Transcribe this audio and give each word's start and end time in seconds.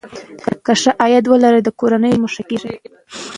که 0.65 0.73
ښځه 0.81 0.91
عاید 1.01 1.25
ولري، 1.27 1.59
نو 1.59 1.65
د 1.67 1.69
کورنۍ 1.79 2.11
ژوند 2.17 2.31
ښه 2.33 2.43
کېږي. 2.49 2.73